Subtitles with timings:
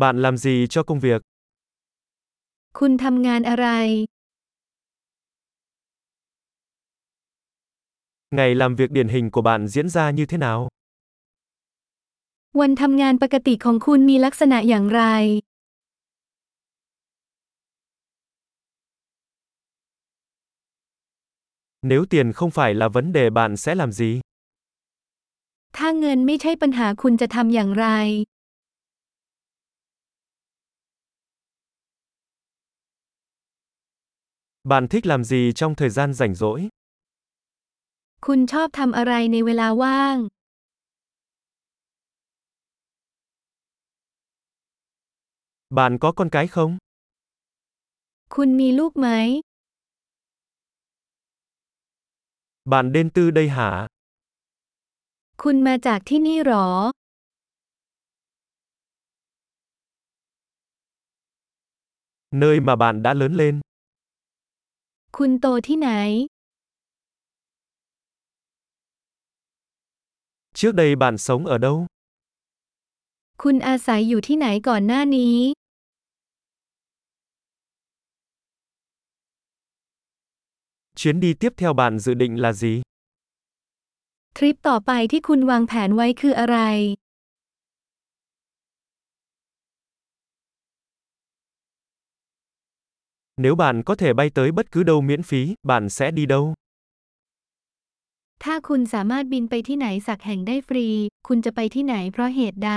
[0.00, 1.22] Bạn làm gì cho công việc?
[2.78, 3.66] คุณทำงานอะไร
[8.30, 10.68] Ngày làm việc điển hình của bạn diễn ra như thế nào?
[12.60, 15.02] วันทำงานปกติของคุณมีลักษณะอย่างไร
[21.90, 24.10] Nếu tiền không phải là vấn đề bạn sẽ làm gì?
[25.76, 27.86] ถ้าเงินไม่ใช่ปัญหาคุณจะทำอย่างไร
[34.63, 36.69] Bạn thích làm gì trong thời gian rảnh rỗi?
[38.25, 40.17] คุณชอบทำอะไรในเวลาว่าง
[45.77, 46.71] Bạn có con cái không?
[48.35, 49.07] คุณมีลูกไหม
[52.71, 53.87] Bạn đến từ đây hả?
[55.43, 56.67] คุณมาจากที่นี่หรอ
[62.31, 63.59] Nơi mà bạn đã lớn lên.
[65.20, 65.90] คุณโตที่ไหน
[70.58, 71.76] Trước đây bạn sống ở đâu?
[73.42, 75.36] คุณอาศัยอยู่ที่ไหนก่อนหน้านี้
[80.98, 82.74] Chuyến đi tiếp theo bạn dự định là gì?
[84.36, 86.58] ทริปต่อไปที่คุณวางแผนไว้คืออะไร
[93.37, 96.53] Nếu bạn có thể bay tới bất cứ đâu miễn phí, bạn sẽ đi đâu?
[98.43, 100.87] ถ้าคุณสามารถบินไปที่ไหนสักแห่งได้ฟรี
[101.27, 102.73] คุณจะไปที่ไหนเพราะเหตุใด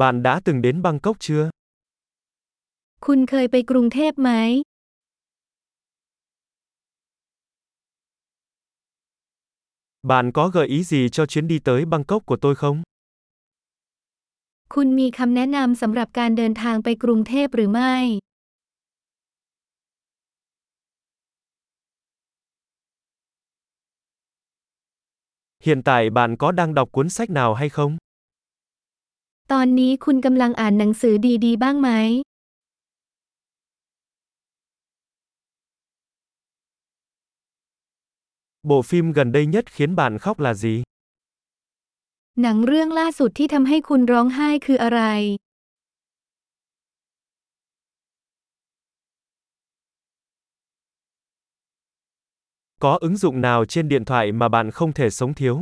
[0.00, 1.44] Bạn đã từng đến Bangkok chưa?
[3.06, 4.30] คุณเคยไปกรุงเทพไหม
[10.02, 12.82] Bạn có gợi ý gì cho chuyến đi tới Bangkok của tôi không?
[14.74, 17.94] คุณมีคำแนะนำสำหรับการเดินทางไปกรุงเทพหรือไม่
[25.66, 27.92] Hiện tại bạn có đang đọc cuốn sách nào hay không?
[29.52, 31.90] ตอนนี้คุณกำลังอ่านหนังสือดีๆ บ้างไหม
[38.62, 40.82] Bộ phim gần đây nhất khiến bạn khóc là gì?
[42.42, 45.00] หนังเรื่องล่าสุดที่ทำให้คุณร้องไห้คืออะไร
[52.84, 55.56] Có ứng dụng nào trên điện thoại mà bạn không thể sống thiếu?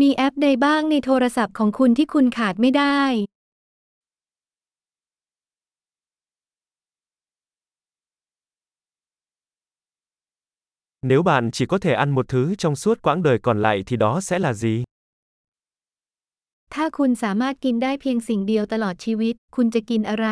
[0.00, 3.00] มีแอปใดบ้างในโทรศัพท์ของคุณที่คุณขาดไม่ได้
[11.02, 13.96] Nếu bạn chỉ có thể ăn một thứ trong suốt quãng đời còn lại thì
[13.96, 14.84] đó sẽ là gì?
[16.74, 20.28] ถ้าคุณสามารถกินได้เพียงสิ่งเดียวตลอดชีวิต คุณจะกินอะไร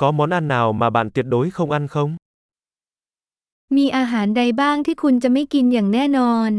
[0.00, 2.10] Có món ăn nào mà bạn tuyệt đối không ăn không?
[3.76, 6.50] มีอาหารใดบ้างที่คุณจะไม่กินอย่างแน่นอน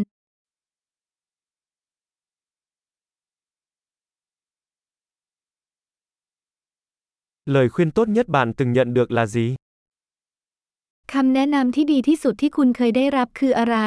[7.46, 9.56] Lời khuyên tốt nhất bạn từng nhận được là gì?
[11.14, 13.78] คำแนะนำที่ดีที่สุดที่คุณเคยได้รับคืออะไร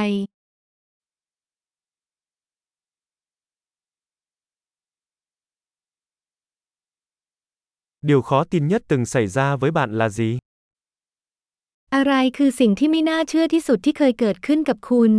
[8.08, 10.30] Điều khó tin nhất từng xảy ra với bạn là gì?
[11.94, 15.12] อะไรคือสิ่งที่ไม่น่าเชื่อที่สุดที่เคยเกิดขึ้นกับคุณ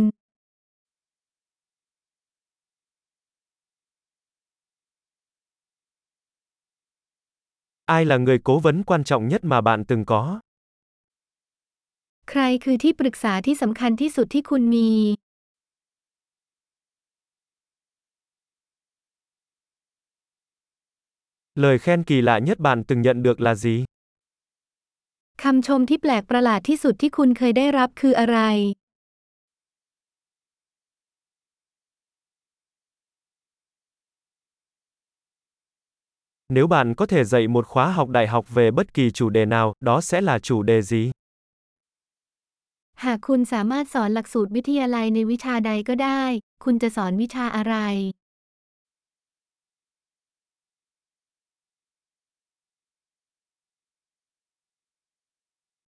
[7.86, 10.40] Ai là người cố vấn quan trọng nhất mà bạn từng có?
[12.30, 14.90] ใครคือที่ปรึกษาที่สำคัญที่สุดที่คุณมี
[21.64, 23.76] Lời khen kỳ lạ nhất bạn từng nhận được là gì?
[25.42, 28.38] คำชมที่แปลกประหลาดที่สุดที่คุณเคยได้รับคืออะไร
[36.52, 39.44] Nếu bạn có thể dạy một khóa học đại học về bất kỳ chủ đề
[39.46, 41.10] nào, đó sẽ là chủ đề gì?
[43.04, 46.22] หากคุณสามารถสอนหลักสูตรวิทยาลัยในวิชาใดก็ได้
[46.64, 47.76] คุณจะสอนวิชาอะไร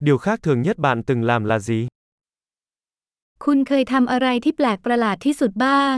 [0.07, 1.79] Điều khác thường nhất bạn từng làm là gì?
[3.45, 5.97] คุณเคยทำอะไรที่แปลกประหลาดที่สุดบ้าง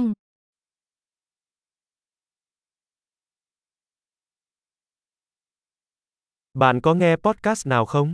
[6.60, 8.14] Bạn có nghe podcast nào không?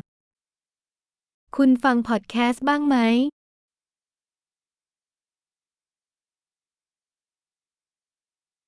[1.58, 2.98] คุณฟังพอดแคสต์บ้างไหม